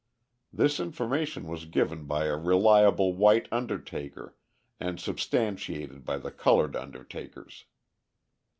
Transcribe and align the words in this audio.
This 0.51 0.79
information 0.79 1.45
was 1.47 1.65
given 1.67 2.05
by 2.05 2.25
a 2.25 2.35
reliable 2.35 3.13
white 3.13 3.47
undertaker 3.51 4.35
and 4.79 4.99
substantiated 4.99 6.03
by 6.05 6.17
the 6.17 6.31
coloured 6.31 6.75
undertakers. 6.75 7.65